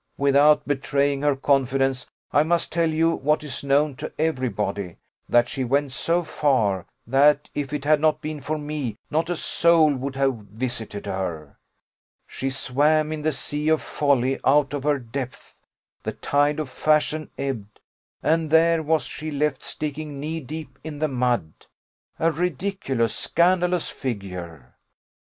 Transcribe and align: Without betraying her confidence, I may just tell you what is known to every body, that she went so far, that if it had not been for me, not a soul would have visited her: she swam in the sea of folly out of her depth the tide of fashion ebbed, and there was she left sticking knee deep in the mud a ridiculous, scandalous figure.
Without 0.17 0.67
betraying 0.67 1.21
her 1.21 1.35
confidence, 1.35 2.07
I 2.31 2.41
may 2.41 2.55
just 2.55 2.71
tell 2.71 2.89
you 2.89 3.11
what 3.11 3.43
is 3.43 3.63
known 3.63 3.95
to 3.97 4.11
every 4.17 4.49
body, 4.49 4.97
that 5.29 5.47
she 5.47 5.63
went 5.63 5.91
so 5.91 6.23
far, 6.23 6.87
that 7.05 7.51
if 7.53 7.71
it 7.71 7.85
had 7.85 7.99
not 8.01 8.19
been 8.19 8.41
for 8.41 8.57
me, 8.57 8.97
not 9.11 9.29
a 9.29 9.35
soul 9.35 9.93
would 9.93 10.15
have 10.15 10.37
visited 10.37 11.05
her: 11.05 11.59
she 12.25 12.49
swam 12.49 13.11
in 13.11 13.21
the 13.21 13.31
sea 13.31 13.69
of 13.69 13.79
folly 13.83 14.39
out 14.43 14.73
of 14.73 14.81
her 14.85 14.97
depth 14.97 15.55
the 16.01 16.13
tide 16.13 16.59
of 16.59 16.67
fashion 16.71 17.29
ebbed, 17.37 17.79
and 18.23 18.49
there 18.49 18.81
was 18.81 19.03
she 19.03 19.29
left 19.29 19.61
sticking 19.61 20.19
knee 20.19 20.39
deep 20.39 20.79
in 20.83 20.97
the 20.97 21.07
mud 21.07 21.67
a 22.17 22.31
ridiculous, 22.31 23.13
scandalous 23.15 23.87
figure. 23.87 24.77